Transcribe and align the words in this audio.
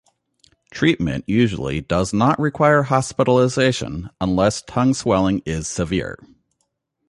Treatment 0.71 1.23
usually 1.27 1.79
does 1.79 2.11
not 2.11 2.39
require 2.39 2.81
hospitalization 2.81 4.09
unless 4.19 4.63
tongue 4.63 4.95
swelling 4.95 5.43
is 5.45 5.67
severe. 5.67 6.17